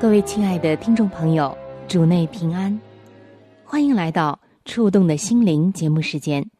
[0.00, 1.54] 各位亲爱的听众朋友，
[1.86, 2.80] 主内平安，
[3.62, 6.50] 欢迎来到《触动的心灵》节目时间。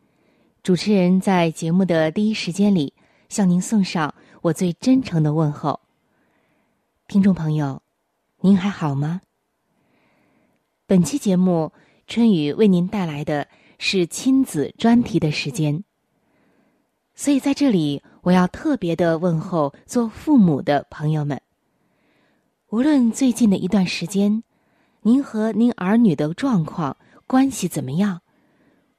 [0.63, 2.93] 主持人在节目的第一时间里
[3.31, 5.81] 向您送上我最真诚的问候。
[7.09, 7.81] 听众朋友，
[8.43, 9.23] 您还好吗？
[10.87, 11.73] 本期节目
[12.07, 15.83] 春雨为您带来的是亲子专题的时间，
[17.15, 21.41] 所以在这里我要特别的问候做父母的朋友们。
[22.71, 24.45] 无论最近的一段时间，
[25.03, 28.23] 您和您儿女的状况关系怎么样，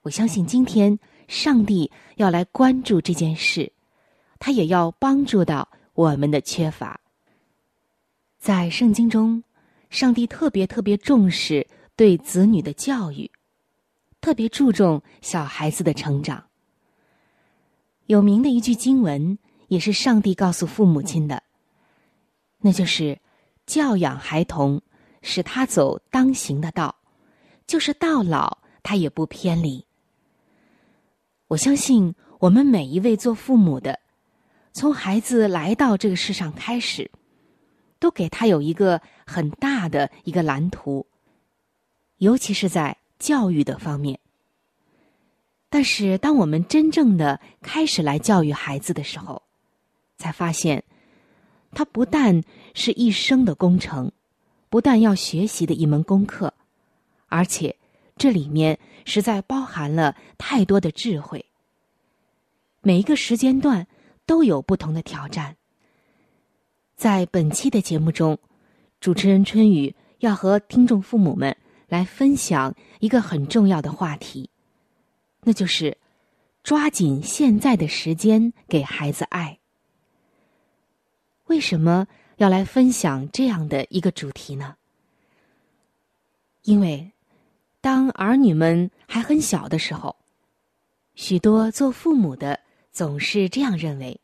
[0.02, 1.00] 我相信今天。
[1.30, 3.72] 上帝要来关注这件事，
[4.38, 7.00] 他也要帮助到我们的缺乏。
[8.38, 9.42] 在圣经中，
[9.90, 13.32] 上帝特别特别重视对子女的教育，
[14.20, 16.44] 特别注重小孩子的成长。
[18.08, 21.42] 有名的一句经文，也是上帝告诉父母亲的，
[22.60, 23.18] 那就是
[23.72, 24.82] 教养孩童，
[25.22, 26.94] 使他走当行的道，
[27.66, 29.86] 就是到老他也不偏离。
[31.48, 33.98] 我相信，我们每一位做父母的，
[34.74, 37.10] 从孩子来到这个世上开始，
[37.98, 41.08] 都给他有一个很大的一个蓝图，
[42.18, 44.20] 尤其是在教育的方面。
[45.70, 49.42] 但是，当我们真正的开始来教育孩子的时候，
[50.18, 50.84] 才发现，
[51.74, 52.44] 它不但
[52.74, 54.12] 是一生的工程，
[54.70, 56.54] 不但要学习的一门功课，
[57.28, 57.76] 而且。
[58.18, 61.44] 这里面实在包含了太多的智慧。
[62.82, 63.88] 每一个时间段
[64.28, 65.58] 都有不同的挑战。
[66.96, 68.38] 在本期的节目中，
[69.00, 74.52] 主持人春雨要和听众父母们来分享一个很重要的话题，
[75.42, 75.98] 那就是
[76.64, 79.58] 抓紧现在的时间给孩子爱。
[81.52, 82.08] 为什么
[82.38, 84.78] 要来分享这样的一个主题呢？
[86.64, 87.12] 因为。
[87.84, 90.16] 当儿女们还很小的时候，
[91.16, 92.60] 许多做父母的
[92.92, 94.22] 总是这样认为：“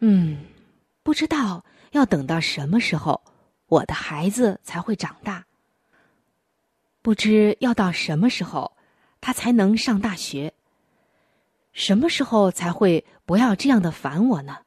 [0.00, 0.44] 嗯，
[1.02, 3.22] 不知道要等到什么时候，
[3.68, 5.46] 我的孩子才会长大。
[7.00, 8.76] 不知要到什么时候，
[9.22, 10.52] 他才能上大学。
[11.72, 14.58] 什么时候才会不要这样的烦我呢？”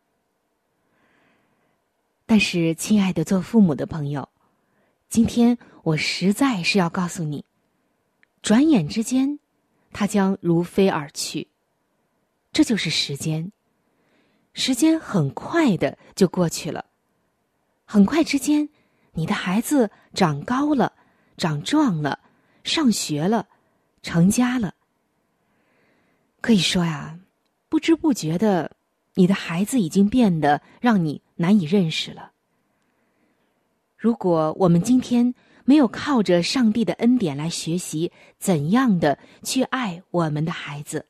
[2.25, 4.29] 但是，亲爱的做父母的朋友。
[5.09, 7.43] 今天我实在是要告诉你，
[8.41, 9.39] 转眼之间，
[9.91, 11.47] 他将如飞而去。
[12.51, 13.51] 这就是时间，
[14.53, 16.85] 时间很快的就过去了。
[17.83, 18.69] 很快之间，
[19.11, 20.93] 你的孩子长高了，
[21.37, 22.19] 长壮了，
[22.63, 23.47] 上学了，
[24.01, 24.75] 成家了。
[26.41, 27.19] 可以说呀，
[27.69, 28.75] 不知不觉的，
[29.15, 32.31] 你的孩子已经变得让你难以认识了。
[33.97, 35.33] 如果我们今天
[35.65, 41.05] 没有靠着上帝的恩典来学习怎样的去爱我们的孩子，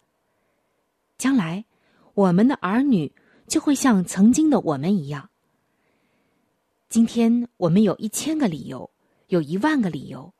[1.17, 1.65] 将来
[2.13, 3.11] 我们的儿女
[3.47, 5.29] 就会像曾经的我们一样。
[6.87, 8.91] 今天我们有一千个理由，
[9.27, 10.31] 有一万个理由，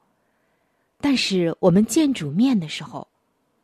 [1.01, 3.07] 但是我们见主面的时候，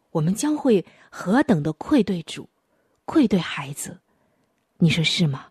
[0.10, 2.50] 我们将会何等的愧对主，
[3.06, 4.00] 愧对孩子，
[4.80, 5.49] 你说是吗？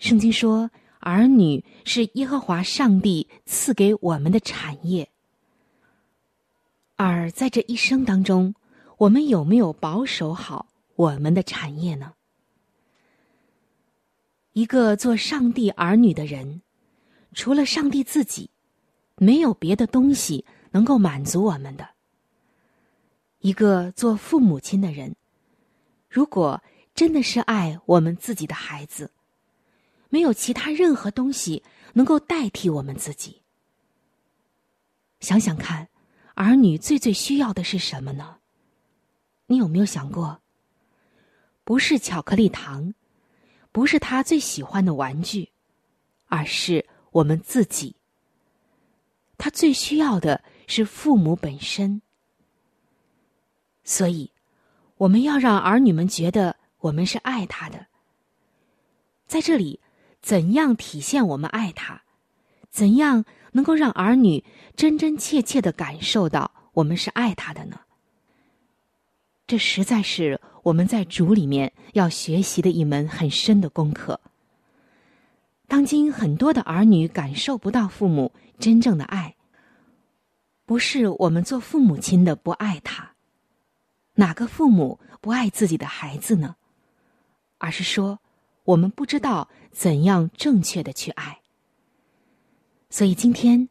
[0.00, 0.68] 圣经说。
[1.02, 5.08] 儿女是耶和华上帝赐给我们的产业，
[6.96, 8.54] 而在这一生当中，
[8.98, 10.66] 我们有没有保守好
[10.96, 12.12] 我们的产业呢？
[14.52, 16.60] 一个做上帝儿女的人，
[17.32, 18.50] 除了上帝自己，
[19.16, 21.88] 没有别的东西能够满足我们的。
[23.38, 25.16] 一个做父母亲的人，
[26.10, 26.62] 如果
[26.94, 29.10] 真的是爱我们自己的孩子。
[30.10, 31.64] 没有其他任何东西
[31.94, 33.40] 能够代替我们自己。
[35.20, 35.88] 想想看，
[36.34, 38.38] 儿女最最需要的是什么呢？
[39.46, 40.42] 你有没有想过？
[41.64, 42.94] 不是巧克力糖，
[43.70, 45.50] 不是他最喜欢的玩具，
[46.26, 47.96] 而是我们自己。
[49.38, 52.02] 他最需要的是父母本身。
[53.84, 54.32] 所以，
[54.96, 57.86] 我们要让儿女们觉得我们是爱他的。
[59.26, 59.80] 在这里，
[60.20, 62.02] 怎样体现我们爱他？
[62.70, 64.44] 怎样能够让儿女
[64.76, 67.80] 真真切切的感受到我们是爱他的呢？
[69.46, 74.20] 这实在是我们在主里面要学习的一门很深的功课。
[75.66, 79.34] 当今很多的儿女感受不到父母真正的爱，
[80.64, 83.12] 不是我们做父母亲的不爱他。
[84.14, 86.54] 哪个父母不爱自己的孩子呢？
[87.58, 88.20] 而是说，
[88.70, 91.40] 我们不知道怎样正确的去爱。
[92.88, 93.68] 所以今天，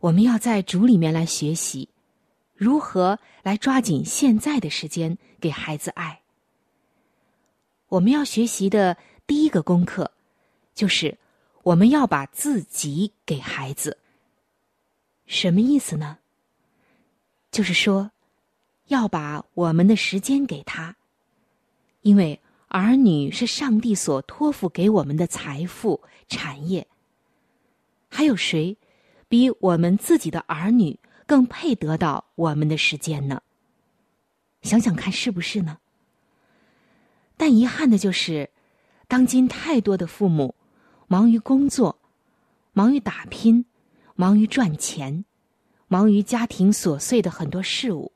[0.00, 1.88] 我们要在主里面来学习，
[2.54, 6.20] 如何来抓紧现在的时间给孩子爱。
[7.88, 8.96] 我们要学习的
[9.26, 10.10] 第一个功课，
[10.74, 11.16] 就是
[11.62, 13.98] 我们要把自己给孩子。
[15.26, 16.18] 什么意思呢？
[17.50, 18.10] 就是说。
[18.88, 20.96] 要把我们的时间给他，
[22.02, 22.38] 因为
[22.72, 26.88] 儿女是上帝所托付给我们的财富产业。
[28.08, 28.78] 还有谁
[29.28, 33.42] 比我们自己的儿女更配得到我们的时间呢？
[34.62, 35.78] 想想看，是不是呢？
[37.36, 38.48] 但遗憾的就是，
[39.06, 40.54] 当今太多的父母
[41.08, 42.00] 忙于工作，
[42.72, 43.66] 忙于打拼，
[44.14, 45.26] 忙于赚钱，
[45.88, 48.12] 忙于家庭琐碎的很多事物。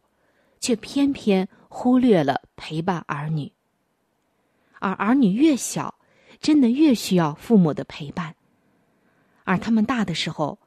[0.59, 3.53] 却偏偏忽略了陪伴儿女，
[4.87, 5.95] 而儿女越小，
[6.41, 8.35] 真的越需要父母的陪伴。
[9.45, 10.59] 而他们大的时候，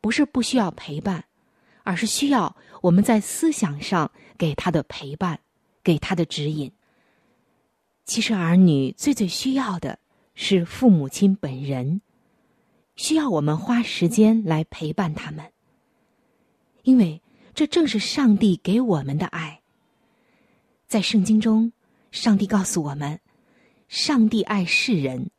[0.00, 1.24] 不是不需要陪伴，
[1.82, 5.40] 而是需要我们在思想上给他的陪伴，
[5.82, 6.70] 给他的指引。
[8.04, 9.98] 其实，儿女最最需要的
[10.34, 12.00] 是父母亲本人，
[12.96, 15.50] 需要我们花时间来陪伴他们，
[16.82, 17.20] 因为。
[17.56, 19.60] 这正是上帝给我们的爱。
[20.88, 21.72] 在圣经中，
[22.10, 23.20] 上帝告诉我们，
[23.94, 25.30] 上帝爱世人，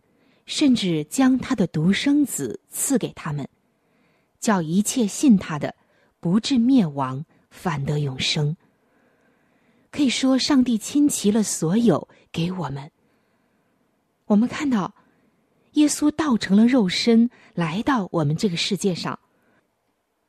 [0.46, 3.46] 甚至将他的独生子赐给他们，
[4.40, 5.76] 叫一切信他的，
[6.22, 8.56] 不至灭亡，反得永生。
[9.92, 12.90] 可以说，上帝倾其了所有给我们。
[14.28, 14.96] 我们看到，
[15.74, 19.20] 耶稣道成了肉身，来到我们这个世界上。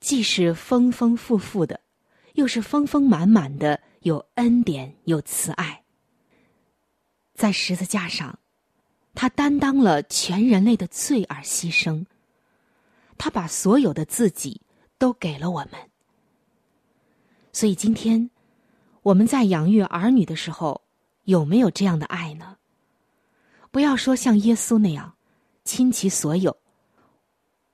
[0.00, 1.80] 既是丰丰富富的，
[2.32, 5.84] 又是丰丰满满的，有恩典，有慈爱。
[7.36, 8.38] 在十字架上，
[9.14, 12.06] 他担当了全人类的罪而牺牲。
[13.18, 14.60] 他把所有的自己
[14.98, 15.72] 都给了我们。
[17.52, 18.30] 所以今天，
[19.02, 20.82] 我们在养育儿女的时候，
[21.24, 22.56] 有没有这样的爱呢？
[23.70, 25.14] 不要说像耶稣那样
[25.64, 26.56] 倾其所有。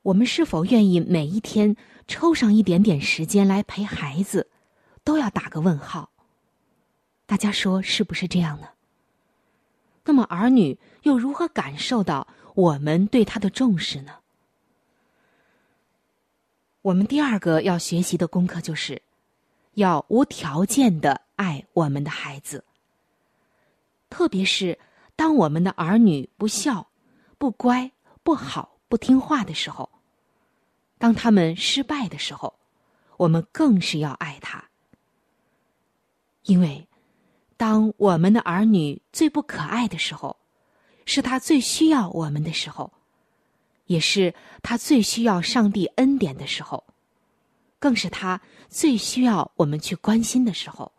[0.02, 1.76] 我们是否愿意每一天？
[2.08, 4.50] 抽上一点点时间来陪孩子，
[5.04, 6.10] 都要打个问号。
[7.26, 8.66] 大家说是不是这样呢？
[10.04, 14.16] 那么儿女又如何感受到我们对他的重视呢？
[16.82, 19.00] 我们第二个要学习的功课就是，
[19.74, 22.64] 要无条件的爱我们的孩子。
[24.10, 24.78] 特别是
[25.14, 26.88] 当我们的儿女不孝、
[27.38, 27.92] 不乖、
[28.22, 29.88] 不好、不听话的时候。
[30.98, 32.58] 当他们失败的时候，
[33.16, 34.64] 我们更是要爱他，
[36.42, 36.86] 因为
[37.62, 40.36] 当我们的儿女最不可爱的时候，
[41.04, 42.92] 是他最需要我们的时候，
[43.86, 46.82] 也是他最需要上帝恩典的时候，
[47.78, 50.90] 更是他最需要我们去关心的时候。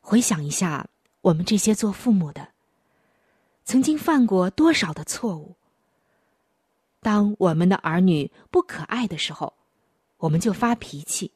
[0.00, 0.88] 回想一下，
[1.20, 2.48] 我们这些做父母的，
[3.64, 5.56] 曾经犯过多少的错误。
[7.02, 9.52] 当我们的儿女不可爱的时候，
[10.16, 11.32] 我们就发脾气；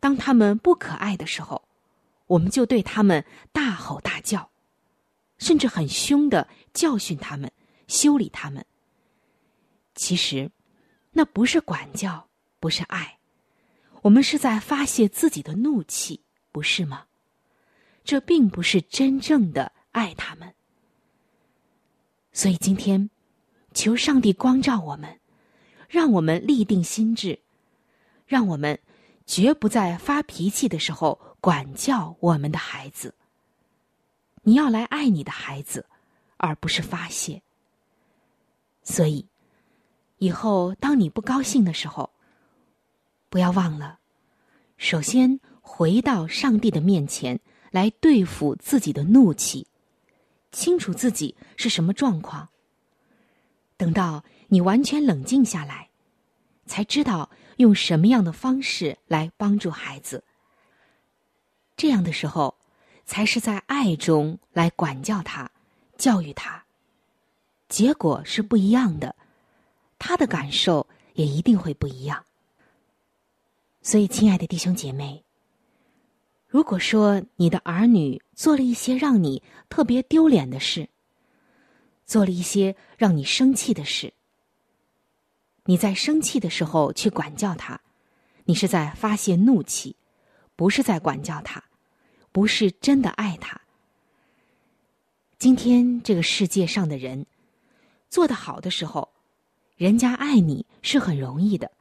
[0.00, 1.62] 当他们不可爱的时候，
[2.32, 4.50] 我们就对他们大吼大叫，
[5.38, 7.52] 甚至很凶的教训他们、
[7.88, 8.64] 修理他们。
[9.94, 10.50] 其实，
[11.12, 13.18] 那不是管教，不是爱，
[14.02, 17.04] 我们是在发泄自己的怒气，不是吗？
[18.02, 20.54] 这并不是真正的爱他们。
[22.32, 23.10] 所以今天。
[23.74, 25.18] 求上帝光照我们，
[25.88, 27.40] 让我们立定心志，
[28.26, 28.78] 让我们
[29.24, 33.16] 绝不在发脾气的时候管教我们的孩子。
[34.44, 35.86] 你要来爱你的孩子，
[36.36, 37.42] 而不是发泄。
[38.84, 39.26] 所以，
[40.18, 42.10] 以后当你不高兴的时候，
[43.28, 43.98] 不要忘了，
[44.76, 47.40] 首先回到上帝的面前
[47.72, 49.66] 来对付自己的怒气，
[50.52, 52.50] 清楚自己是什么状况。
[53.76, 55.90] 等到你完全冷静下来，
[56.66, 60.22] 才知道用什么样的方式来帮助孩子。
[61.82, 62.54] 这样的时候，
[63.04, 65.50] 才是在爱中来管教他、
[65.98, 66.62] 教育他。
[67.68, 69.16] 结果是不一样的，
[69.98, 72.24] 他的感受也一定会不一样。
[73.82, 75.24] 所以，亲爱的弟兄姐妹，
[76.46, 80.88] 如果说你的儿女做了一些让你特别丢脸的事，
[82.06, 84.14] 做了一些让你生气的事，
[85.64, 87.80] 你在生气的时候去管教他，
[88.44, 89.96] 你是在发泄怒气，
[90.54, 91.60] 不是在管教他，
[92.32, 93.60] 不是真的爱他。
[95.38, 97.24] 今天这个世界上的人。
[98.08, 99.08] 做得好的时候，
[99.74, 101.72] 人家爱你是很容易的。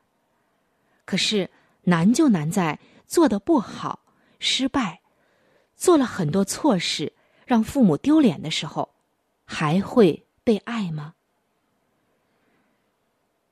[1.04, 1.50] 可是
[1.82, 4.00] 难就难在做的不好、
[4.40, 5.02] 失败，
[5.76, 7.12] 做了很多错事，
[7.46, 8.94] 让父母丢脸的时候，
[9.44, 11.16] 还会被爱吗？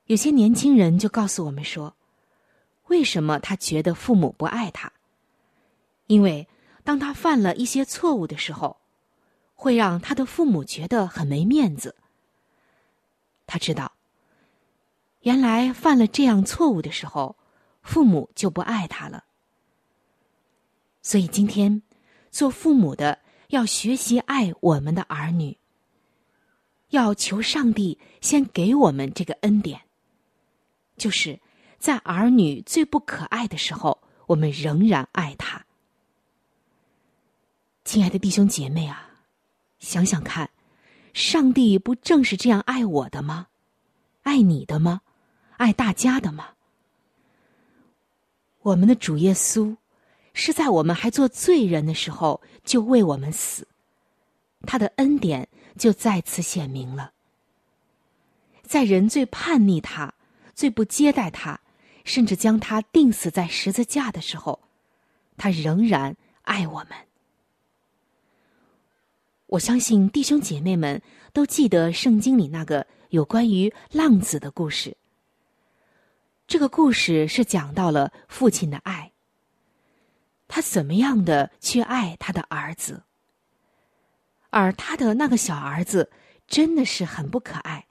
[0.05, 1.93] 有些年轻人就告诉我们说，
[2.87, 4.89] 为什么他觉得父母不爱他？
[6.07, 6.47] 因为
[6.83, 8.77] 当他犯了一些错误的时候，
[9.53, 11.95] 会让他的父母觉得很没面子。
[13.45, 13.91] 他知道，
[15.21, 17.35] 原来犯了这样错误的时候，
[17.81, 19.25] 父母就不爱他了。
[21.01, 21.81] 所以今天，
[22.31, 25.57] 做父母的要学习爱我们的儿女，
[26.89, 29.81] 要求上帝先给我们这个恩典，
[30.97, 31.39] 就是
[31.77, 35.65] 在儿女最不可爱的时候，我们仍然爱他。
[37.91, 39.09] 亲爱的弟兄姐妹啊，
[39.79, 40.51] 想想看。
[41.11, 43.47] 上帝不正是这样爱我的吗？
[44.21, 45.01] 爱你的吗？
[45.57, 46.49] 爱大家的吗？
[48.61, 49.75] 我们的主耶稣
[50.35, 53.67] 是在我们还做罪人的时候就为我们死，
[54.67, 57.13] 他的恩典就再次显明了。
[58.61, 60.13] 在人最叛逆他、
[60.53, 61.59] 最不接待他，
[62.05, 64.59] 甚至将他钉死在十字架的时候，
[65.37, 67.08] 他仍然爱我们。
[69.49, 71.01] 我相信弟兄姐妹们
[71.33, 74.95] 都记得圣经里那个有关于浪子的故事。
[76.45, 79.11] 这个故事是讲到了父亲的爱，
[80.47, 83.01] 他怎么样的去爱他的儿子，
[84.51, 86.11] 而他的那个小儿子
[86.45, 87.87] 真的是很不可爱，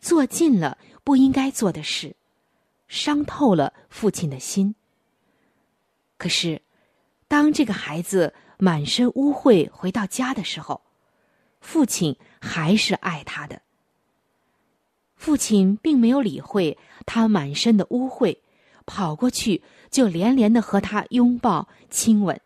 [0.00, 2.14] 做尽了不应该做的事，
[2.86, 4.76] 伤透了父亲的心。
[6.16, 6.62] 可是，
[7.26, 8.32] 当这个孩子。
[8.60, 10.82] 满身污秽回到家的时候，
[11.60, 13.62] 父亲还是爱他的。
[15.16, 18.38] 父亲并没有理会他满身的污秽，
[18.86, 22.40] 跑过去就连连的和他拥抱亲吻，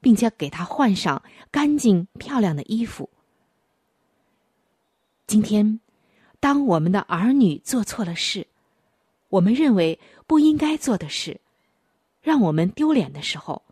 [0.00, 3.10] 并且给他换上干净漂亮的衣服。
[5.26, 5.80] 今天，
[6.38, 8.46] 当我们的儿女做错了事，
[9.28, 11.40] 我们认为不应该做的事，
[12.22, 13.62] 让我们丢脸的时候，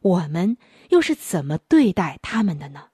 [0.00, 0.56] 我们。
[0.88, 2.88] 又是怎么对待他们的呢？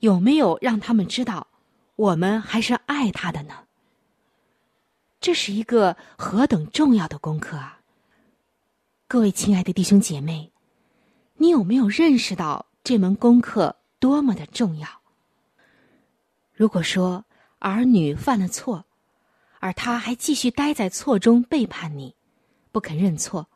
[0.00, 1.48] 有没有让他们知道，
[1.96, 3.64] 我们还是爱他的呢？
[5.20, 7.80] 这是一个何等重要的功课啊！
[9.08, 10.52] 各位亲爱的弟兄姐妹，
[11.36, 14.88] 你有没有认识到这门功课多么的重要？
[16.52, 17.24] 如果说
[17.58, 18.84] 儿女犯了错，
[19.60, 22.14] 而他还继续待在错中背叛你，
[22.70, 23.48] 不肯认错，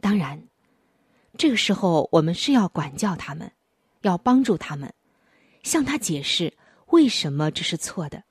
[0.00, 0.49] 当然。
[1.40, 3.50] 这个时候，我们是要管教他们，
[4.02, 4.92] 要帮助他们，
[5.62, 6.52] 向他解释
[6.88, 8.24] 为什么这是错的。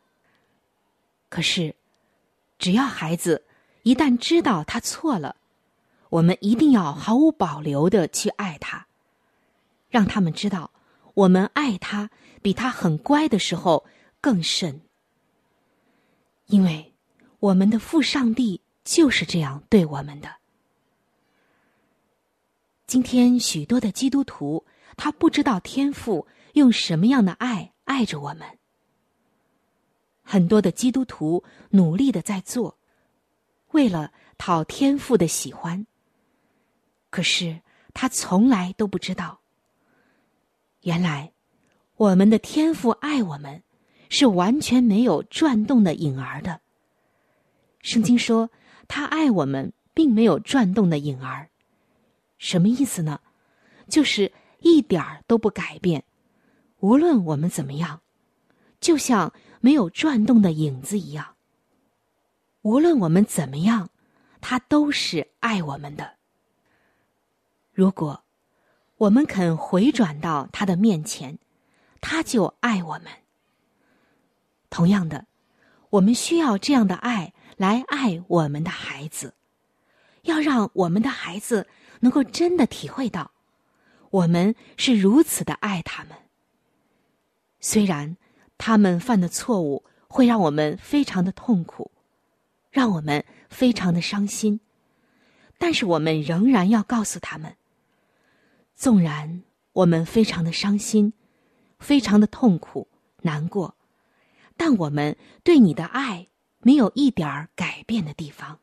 [1.28, 1.74] 可是，
[2.60, 3.48] 只要孩子
[3.82, 5.38] 一旦知道他错了，
[6.10, 8.86] 我们一定要毫无保留的去爱他，
[9.89, 10.70] 让他们知道
[11.16, 12.12] 我们爱他
[12.44, 13.88] 比他很乖的时候
[14.22, 14.82] 更甚。
[16.46, 16.94] 因为
[17.39, 20.36] 我们的父上帝就是这样对我们的。
[22.89, 24.65] 今天许多的基督徒，
[24.98, 28.58] 他不知道天父用什么样的爱爱着我们。
[30.24, 32.79] 很多的基督徒努力的在做，
[33.74, 35.86] 为了讨天父的喜欢。
[37.12, 37.62] 可是
[37.93, 39.41] 他从来都不知道，
[40.81, 41.31] 原来
[41.96, 43.62] 我们的天父爱我们，
[44.10, 46.60] 是完全没有转动的影儿的。
[47.84, 48.50] 圣经说，
[48.88, 51.51] 他爱我们，并没有转动的影儿。
[52.39, 53.22] 什么意思呢？
[53.88, 56.03] 就是一点儿都不改变，
[56.79, 58.01] 无论我们怎么样，
[58.79, 59.31] 就像
[59.62, 61.36] 没有转动的影子一样。
[62.62, 63.89] 无论我们怎么样，
[64.41, 66.15] 他都是爱我们的。
[67.72, 68.24] 如果
[68.98, 71.39] 我们肯回转到他的面前，
[72.01, 73.05] 他就爱我们。
[74.69, 75.25] 同样的，
[75.89, 79.34] 我们需要这样的爱来爱我们的孩子，
[80.24, 81.68] 要让我们的孩子
[82.02, 83.32] 能够真的体会到，
[84.10, 86.16] 我们是如此的爱他们。
[87.60, 88.18] 虽然
[88.58, 91.92] 他们犯的错误会让我们非常的痛苦，
[92.72, 94.60] 让我们非常的伤心，
[95.58, 97.56] 但是我们仍然要告诉他们：
[98.76, 101.14] 纵然我们非常的伤心，
[101.80, 102.88] 非常的痛苦、
[103.22, 103.76] 难过，
[104.56, 106.28] 但我们对你的爱
[106.60, 108.60] 没有一点儿改变的地方。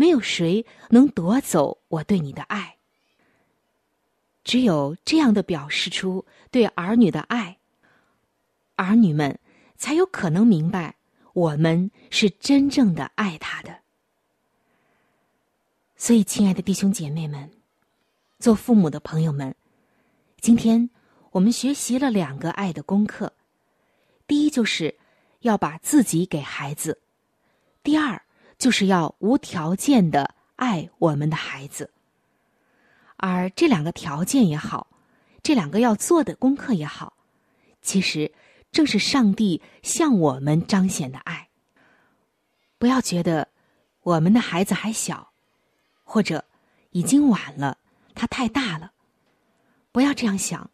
[0.00, 2.78] 没有谁能夺走我对你的爱。
[4.42, 7.58] 只有这样的表示出对儿女的爱。
[8.76, 9.38] 儿女们
[9.76, 10.96] 才有可能明白，
[11.34, 13.80] 我们是真正的爱他的。
[15.96, 17.50] 所以，亲爱的弟兄姐妹们，
[18.38, 19.54] 做父母的朋友们，
[20.40, 20.88] 今天
[21.32, 23.34] 我们学习了两个爱的功课：
[24.26, 24.98] 第一，就是
[25.40, 26.94] 要把自己给孩子；
[27.82, 28.22] 第二，
[28.60, 31.90] 就是要无条件的爱我们的孩子。
[33.16, 34.86] 而这两个条件也好，
[35.42, 37.14] 这两个要做的功课也好，
[37.82, 38.32] 其实。
[38.72, 41.48] 正是上帝向我们彰显的爱。
[42.78, 43.48] 不要觉得
[44.04, 45.32] 我们的孩子还小，
[46.04, 46.44] 或者
[46.92, 47.78] 已经晚了，
[48.14, 48.92] 他太大了。
[49.90, 50.70] 不要这样想，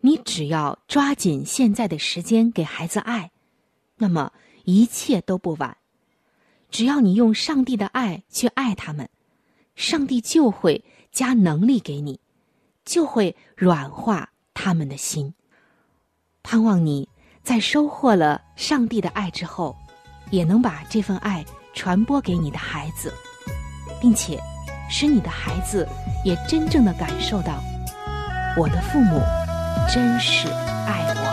[0.00, 3.30] 你只要抓紧现在的时间给孩子爱，
[3.94, 4.32] 那么
[4.64, 5.76] 一切都不晚。
[6.70, 9.08] 只要你用上帝的爱去爱他们，
[9.74, 12.20] 上帝就会加能力给你，
[12.84, 15.34] 就会软化他们的心。
[16.42, 17.08] 盼望你。
[17.42, 19.74] 在收获了上帝的爱之后，
[20.30, 23.12] 也能把这份爱传播给你的孩子，
[23.98, 24.38] 并且
[24.90, 25.88] 使你的孩子
[26.22, 27.58] 也真正的感受到，
[28.58, 29.18] 我的父母
[29.92, 30.48] 真是
[30.86, 31.29] 爱我。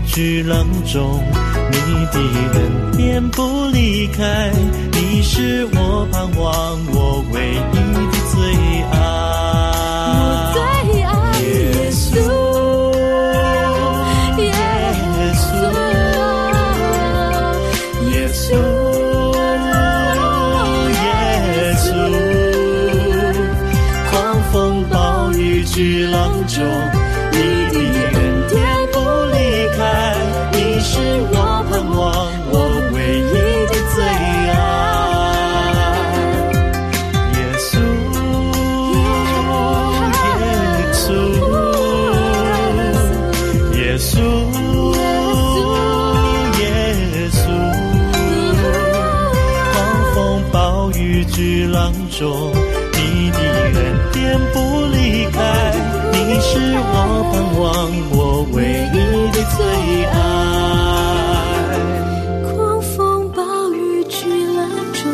[0.00, 1.22] 巨浪中，
[1.70, 1.78] 你
[2.12, 2.18] 的
[2.54, 2.60] 恩
[2.96, 4.50] 典不离开。
[4.92, 7.34] 你是我盼望，我唯
[7.72, 7.74] 一
[8.12, 8.36] 的最
[8.82, 8.85] 爱。
[52.16, 52.50] 中，
[52.94, 53.76] 你的恩
[54.10, 55.38] 典不离开，
[56.12, 57.68] 你是我盼望，
[58.16, 58.96] 我唯一
[59.32, 59.60] 的最
[60.06, 60.16] 爱。
[62.42, 64.16] 狂风暴雨巨
[64.56, 65.12] 浪中，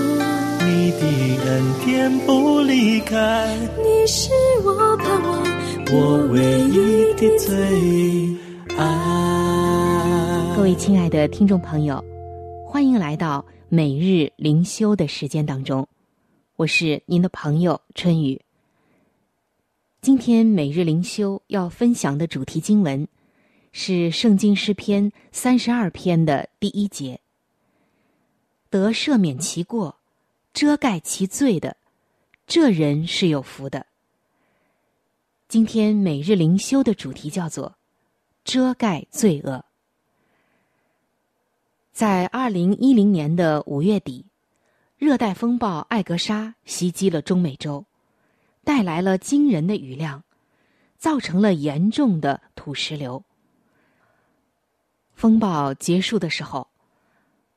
[0.61, 1.03] 你的
[1.45, 1.51] 恩
[1.85, 4.31] 典不离开，你是
[4.65, 5.43] 我盼望，
[5.93, 7.53] 我唯一的最
[8.77, 8.81] 爱。
[10.55, 12.01] 各位亲爱的听众朋友，
[12.65, 15.85] 欢迎来到每日灵修的时间当中，
[16.63, 18.41] 我是您的朋友春雨。
[20.01, 23.09] 今天每日灵修要分享的主题经文
[23.73, 27.19] 是《圣经诗篇》三十二篇的第一节
[28.71, 29.97] ：“得赦免其过、
[30.53, 31.77] 遮盖其罪的，
[32.47, 33.87] 这人是有福的。”
[35.49, 37.75] 今天每日灵修的主题叫做
[38.45, 39.65] “遮盖罪恶”。
[41.91, 44.27] 在二零一零年的五月底，
[45.03, 47.87] 热带风暴艾格莎袭击了中美洲，
[48.63, 50.23] 带来了惊人的雨量，
[50.97, 53.25] 造成了严重的土石流。
[55.13, 56.69] 风暴结束的时候，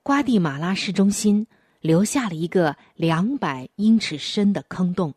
[0.01, 1.45] 瓜地马拉市中心
[1.81, 5.13] 留下了一个两百英尺深的坑洞。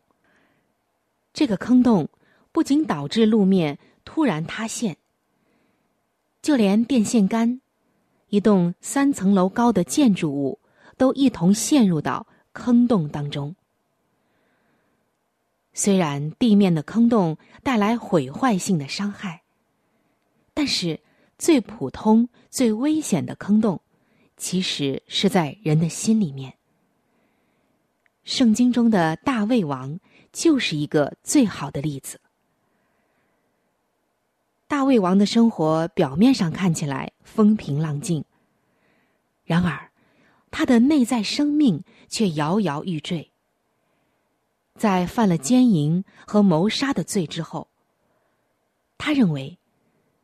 [1.33, 2.09] 这个坑洞
[2.51, 4.97] 不仅导致路面突然塌陷，
[6.43, 7.59] 就连电线杆。
[8.27, 10.59] 一栋三层楼高的建筑物
[10.99, 13.55] 都一同陷入到坑洞当中。
[15.73, 19.43] 虽然地面的坑洞带来毁坏性的伤害，
[20.53, 20.99] 但是
[21.37, 23.79] 最普通、最危险的坑洞，
[24.35, 26.53] 其实是在人的心里面。
[28.25, 29.97] 圣经中的大卫王
[30.33, 32.19] 就是一个最好的例子。
[34.67, 38.25] 大卫王的生活表面上看起来风平浪静，
[39.45, 39.88] 然而，
[40.51, 43.31] 他的内在生命却摇摇欲坠。
[44.75, 47.69] 在犯了奸淫和谋杀的罪之后，
[48.97, 49.57] 他认为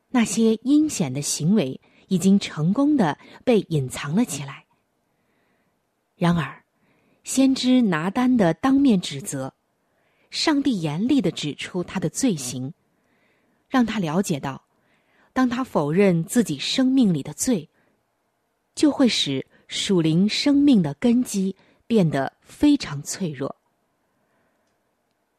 [0.08, 4.64] 那些阴险的行为已经成功的被隐藏了起来。
[6.16, 6.64] 然而，
[7.24, 9.52] 先知拿单的当面指责，
[10.30, 12.72] 上帝严厉的指出他的罪行。
[13.68, 14.64] 让他了解到，
[15.32, 17.68] 当他否认自己生命里的罪，
[18.74, 23.56] 就会使属灵生命的根基变得非常脆弱。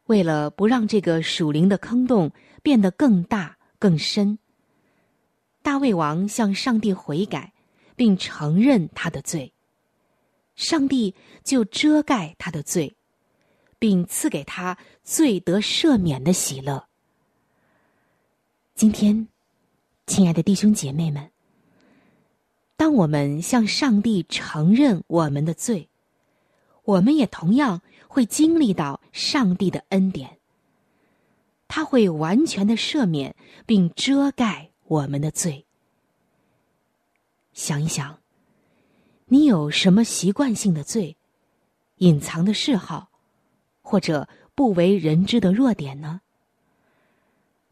[0.06, 4.38] 为了不让这个属灵的坑洞变得更大更深，
[5.62, 7.52] 大卫王向上帝悔改，
[7.94, 9.52] 并承认他的罪，
[10.56, 11.14] 上帝
[11.44, 12.96] 就遮盖他的罪，
[13.78, 16.88] 并赐给他罪得赦免的喜乐。
[18.74, 19.28] 今天，
[20.06, 21.30] 亲爱的弟兄姐妹们，
[22.78, 25.88] 当我们向上帝承认我们的罪，
[26.84, 30.38] 我们也同样会经历到上帝的恩典。
[31.66, 33.34] 他会完全的赦免
[33.66, 35.66] 并遮盖我们的罪。
[37.52, 38.20] 想一想，
[39.26, 41.16] 你有什么习惯性的罪、
[41.96, 43.10] 隐藏的嗜好，
[43.82, 46.20] 或者不为人知的弱点呢？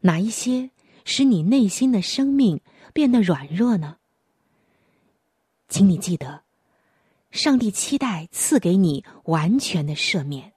[0.01, 0.71] 哪一些？
[1.05, 2.59] 使你内心的生命
[2.91, 3.96] 变得软弱呢？
[5.69, 6.41] 请你记得，
[7.31, 10.53] 上帝期待赐给你完全的赦免。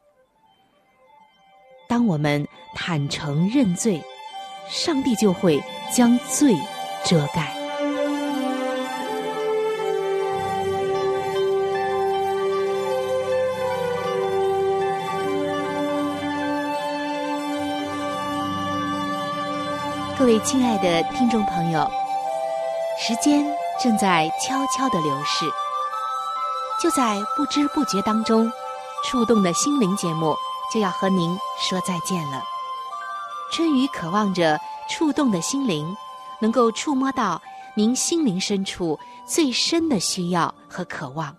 [1.89, 4.01] 当我们坦诚认罪，
[4.69, 5.61] 上帝就会
[5.93, 6.55] 将罪
[7.05, 7.53] 遮盖。
[20.17, 21.91] 各位亲爱的听众朋友，
[22.99, 23.45] 时间
[23.83, 25.51] 正在悄悄的流逝，
[26.83, 28.53] 就在不知不觉当中，
[29.05, 30.37] 触动的心灵节目
[30.71, 32.43] 就要和您说再见了。
[33.51, 35.97] 春雨渴望着触动的心灵，
[36.41, 37.41] 能够触摸到
[37.75, 41.35] 您心灵深处最深的需要和渴望，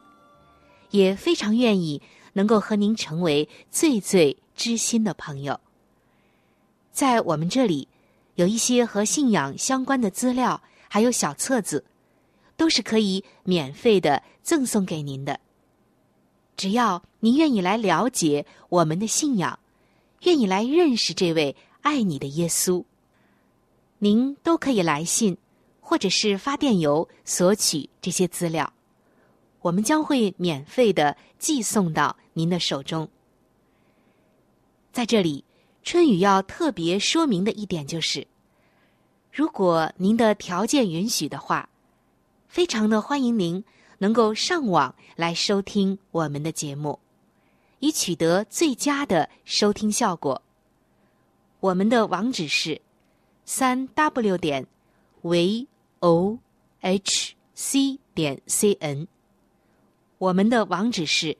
[0.89, 2.01] 也非常愿意
[2.34, 5.60] 能够和您成为最最知心的朋友。
[6.91, 7.88] 在我们这里。
[8.36, 11.84] 有一些和信仰相关的资料，还有小册子，
[12.62, 15.39] 都是可以免费的赠送给您的。
[16.56, 19.58] 只要您愿意来了解我们的信仰，
[20.26, 22.84] 愿意来认识这位爱你的耶稣，
[23.97, 25.36] 您都可以来信
[25.80, 28.71] 或者是发电邮索取这些资料，
[29.62, 33.10] 我们将会免费的寄送到您的手中。
[34.93, 35.43] 在这里，
[35.82, 38.28] 春雨要特别说明的一点就是。
[39.32, 41.67] 如果您的条件允许的话，
[42.51, 43.63] 非常的欢迎您
[43.99, 46.99] 能够上网来收听我们的节目，
[47.79, 50.41] 以取得最佳的收听效果。
[51.61, 52.81] 我们的网址是
[53.45, 54.67] 三 w 点
[55.21, 55.65] v
[55.99, 56.39] o
[56.81, 59.07] h c 点 c n。
[60.17, 61.37] 我们的网址是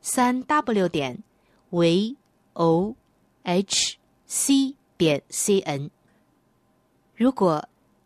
[0.00, 1.22] 三 w 点
[1.68, 2.16] v
[2.54, 2.96] o
[3.42, 5.90] h c 点 c n。
[7.14, 7.68] 如果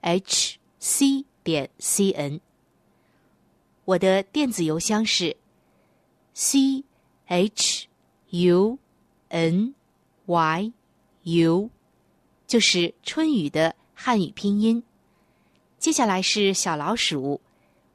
[0.00, 2.40] h c 点 c n。
[3.84, 5.36] 我的电子邮箱是
[6.34, 6.84] c
[7.26, 7.88] h
[8.30, 8.78] u
[9.28, 9.74] n
[10.26, 10.72] y
[11.22, 11.70] u，
[12.46, 14.82] 就是春雨的汉语拼音。
[15.78, 17.40] 接下来是小老鼠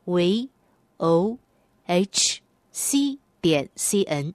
[0.06, 0.50] v
[0.98, 1.38] o
[1.86, 4.34] h c 点 c n。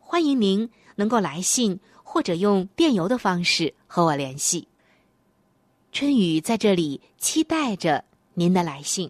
[0.00, 4.68] 欢迎您能够来信或者用电邮的方式和我联系。
[5.94, 8.02] 春雨在这里期待着
[8.34, 9.08] 您的来信。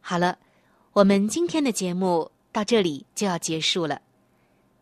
[0.00, 0.36] 好了，
[0.92, 4.00] 我们今天的节目到这里就要结束了。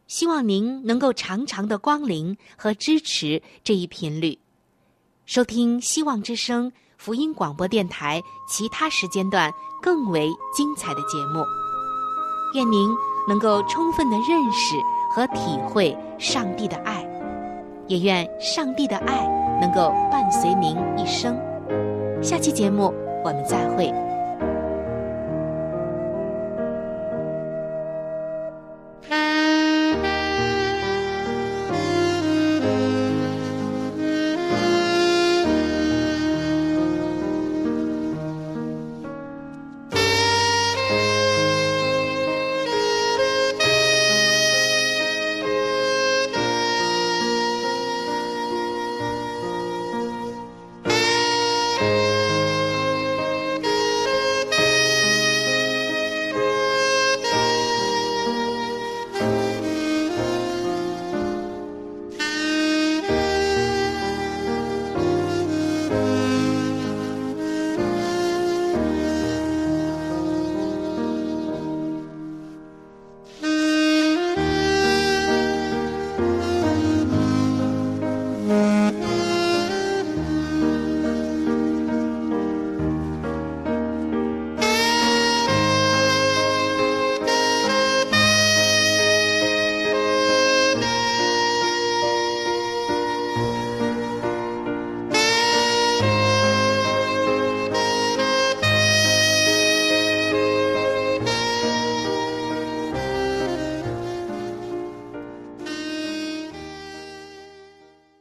[0.07, 4.39] 希望您能够常常的光临和支持这一频率，
[5.27, 11.45] 收听希望之声福音广播电台其他时间段更为精彩的节目。
[12.55, 12.89] 愿您
[13.29, 14.75] 能够充分的认识
[15.11, 17.07] 和体会上帝的爱，
[17.89, 21.37] 也愿上帝的爱能够伴随您一生。
[22.23, 22.93] 下期节目
[23.25, 23.93] 我们再会。